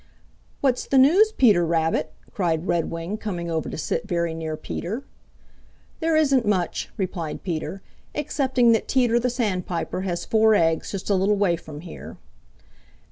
"What's 0.61 0.87
the 0.87 0.97
news, 0.97 1.31
Peter 1.31 1.63
Rabbit?" 1.63 2.11
cried 2.33 2.65
Redwing, 2.65 3.17
coming 3.19 3.51
over 3.51 3.69
to 3.69 3.77
sit 3.77 4.07
very 4.07 4.33
near 4.33 4.57
Peter. 4.57 5.03
"There 5.99 6.15
isn't 6.15 6.43
much," 6.43 6.89
replied 6.97 7.43
Peter, 7.43 7.83
"excepting 8.15 8.71
that 8.71 8.87
Teeter 8.87 9.19
the 9.19 9.29
Sandpiper 9.29 10.01
has 10.01 10.25
four 10.25 10.55
eggs 10.55 10.89
just 10.89 11.11
a 11.11 11.13
little 11.13 11.37
way 11.37 11.55
from 11.55 11.81
here." 11.81 12.17